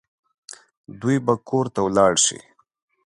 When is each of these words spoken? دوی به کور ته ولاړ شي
دوی 1.01 1.17
به 1.25 1.33
کور 1.47 1.65
ته 1.73 1.79
ولاړ 1.85 2.13
شي 2.25 2.39